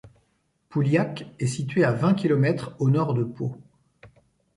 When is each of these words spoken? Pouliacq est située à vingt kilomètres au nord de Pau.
Pouliacq 0.69 1.27
est 1.37 1.45
située 1.45 1.83
à 1.83 1.91
vingt 1.91 2.15
kilomètres 2.15 2.73
au 2.79 2.89
nord 2.89 3.13
de 3.13 3.23
Pau. 3.23 3.55